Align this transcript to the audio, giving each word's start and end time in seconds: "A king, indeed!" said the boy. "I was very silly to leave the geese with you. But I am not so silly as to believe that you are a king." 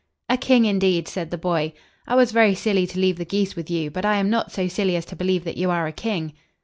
"A 0.29 0.35
king, 0.35 0.65
indeed!" 0.65 1.07
said 1.07 1.29
the 1.29 1.37
boy. 1.37 1.73
"I 2.07 2.15
was 2.15 2.31
very 2.31 2.55
silly 2.55 2.87
to 2.87 2.97
leave 2.99 3.17
the 3.17 3.23
geese 3.23 3.55
with 3.55 3.69
you. 3.69 3.91
But 3.91 4.03
I 4.03 4.15
am 4.15 4.31
not 4.31 4.51
so 4.51 4.67
silly 4.67 4.95
as 4.95 5.05
to 5.05 5.15
believe 5.15 5.43
that 5.43 5.57
you 5.57 5.69
are 5.69 5.85
a 5.85 5.91
king." 5.91 6.33